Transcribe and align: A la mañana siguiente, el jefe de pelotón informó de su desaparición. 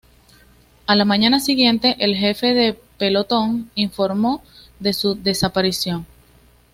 A 0.87 0.95
la 0.95 1.05
mañana 1.05 1.39
siguiente, 1.39 1.95
el 1.99 2.15
jefe 2.15 2.55
de 2.55 2.73
pelotón 2.97 3.69
informó 3.75 4.41
de 4.79 4.93
su 4.93 5.13
desaparición. 5.13 6.07